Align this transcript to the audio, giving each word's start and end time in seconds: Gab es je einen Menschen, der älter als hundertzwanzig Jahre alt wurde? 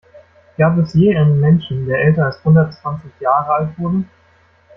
Gab 0.57 0.79
es 0.79 0.95
je 0.95 1.15
einen 1.15 1.39
Menschen, 1.39 1.85
der 1.85 1.99
älter 2.03 2.25
als 2.25 2.43
hundertzwanzig 2.43 3.11
Jahre 3.19 3.53
alt 3.53 3.77
wurde? 3.77 4.03